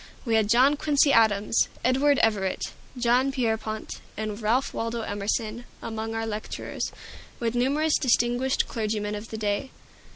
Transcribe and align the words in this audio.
We 0.25 0.33
had 0.33 0.49
John 0.49 0.77
Quincy 0.77 1.13
Adams, 1.13 1.67
Edward 1.83 2.17
Everett, 2.23 2.71
John 2.97 3.31
Pierpont, 3.31 4.01
and 4.17 4.41
Ralph 4.41 4.73
Waldo 4.73 5.01
Emerson 5.01 5.63
among 5.79 6.15
our 6.15 6.25
lecturers, 6.25 6.91
with 7.39 7.53
numerous 7.53 7.99
distinguished 7.99 8.67
clergymen 8.67 9.13
of 9.13 9.27
the 9.29 9.37
day. 9.37 9.69